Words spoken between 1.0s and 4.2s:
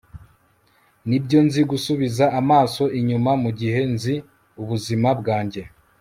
nibyo, nzi gusubiza amaso inyuma mugihe, nzi